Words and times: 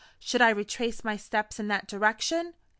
Should 0.17 0.41
I 0.41 0.49
retrace 0.49 1.03
my 1.03 1.15
steps 1.15 1.59
in 1.59 1.67
that 1.67 1.87
direction? 1.87 2.55